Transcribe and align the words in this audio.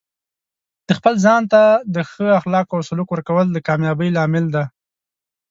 د 0.87 0.89
خپل 0.97 1.13
ځان 1.25 1.41
ته 1.53 1.61
د 1.95 1.97
ښه 2.09 2.27
اخلاقو 2.39 2.73
او 2.77 2.85
سلوک 2.89 3.07
ورکول 3.11 3.45
د 3.51 3.57
کامیابۍ 3.67 4.09
لامل 4.17 4.45
دی. 4.55 4.65